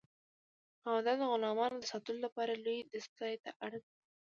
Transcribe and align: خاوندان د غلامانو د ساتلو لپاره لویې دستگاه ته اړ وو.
خاوندان 0.81 1.17
د 1.19 1.23
غلامانو 1.31 1.77
د 1.79 1.85
ساتلو 1.91 2.19
لپاره 2.25 2.53
لویې 2.63 2.83
دستگاه 2.93 3.35
ته 3.43 3.49
اړ 3.65 3.71
وو. 3.81 3.85